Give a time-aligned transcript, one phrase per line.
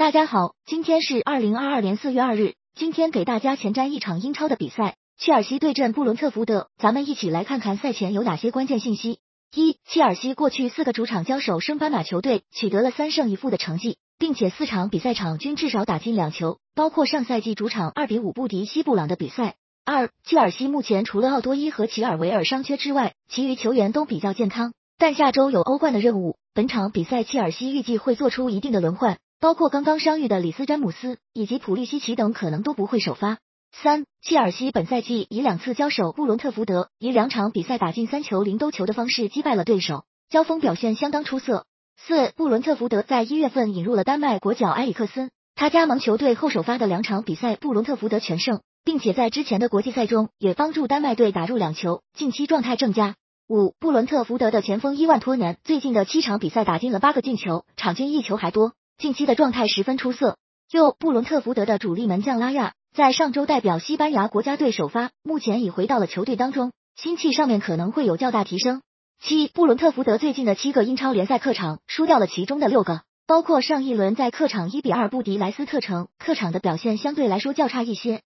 [0.00, 2.54] 大家好，今天是二零二二年四月二日。
[2.74, 6.70] 今天给大家前瞻一场英超的比赛，切尔西对阵布伦特福德。
[6.78, 9.18] 咱们一起来看看赛前有哪些关键信息。
[9.54, 19.56] 一、切尔西过去四个主场交手升班马球队，取得了三胜一负的成绩，并且四场比赛场均至少打进两球，包括上赛季主场二比五不敌西布朗的比赛。
[19.84, 29.18] 二、切尔西目前除了奥多伊和齐尔维尔伤缺之外，其余球员都比较健康，但下周有欧冠的任务，本场比赛切尔西预计会做出一定的轮换。
[29.40, 33.38] 包括刚刚伤愈的里斯詹姆斯以及普利西奇等可能都不会首发。
[33.72, 41.64] 三，切尔西本赛季以两次交手布伦特福德，以两场比赛打进三球零兜球的方式击败了对手，交锋表现相当出色。
[41.96, 53.14] 四，布伦特福德在一月份引入了丹麦国脚埃里克森，他加盟球队后首发的两场比赛布伦特福德全胜，并且在之前的国际赛中也帮助丹麦队打入两球，近期状态正佳。
[53.48, 58.74] 五，布伦特福德的前锋伊万托南最近的七场比赛打进了八个进球，场均一球还多。
[59.00, 60.36] 近期的状态十分出色。
[60.68, 68.82] 就布伦特福德的主力门将拉亚，在上周代表西班牙国家队首发，目前已回到了球队当中，心气上面可能会有较大提升。
[69.22, 78.18] 七，布伦特福德最近的七个英超联赛客场输掉了其中的六个，包括上一轮在客场一比二不敌莱斯特城，客场的表现相对来说较差一些。